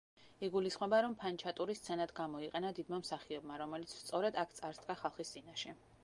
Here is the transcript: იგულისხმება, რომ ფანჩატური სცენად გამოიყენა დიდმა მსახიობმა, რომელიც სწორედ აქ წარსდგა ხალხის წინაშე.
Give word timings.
იგულისხმება, 0.45 0.99
რომ 1.05 1.11
ფანჩატური 1.23 1.75
სცენად 1.81 2.13
გამოიყენა 2.19 2.71
დიდმა 2.79 2.99
მსახიობმა, 3.01 3.59
რომელიც 3.63 3.93
სწორედ 3.99 4.39
აქ 4.45 4.55
წარსდგა 4.61 4.97
ხალხის 5.03 5.35
წინაშე. 5.35 5.75